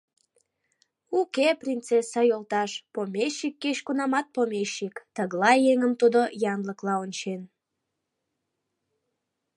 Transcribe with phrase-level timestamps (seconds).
[1.19, 7.41] Уке, принцесса йолташ, помещик кеч-кунамат помещик, тыглай еҥым тудо янлыкла ончен.